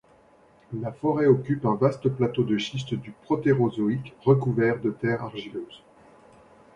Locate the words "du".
2.95-3.11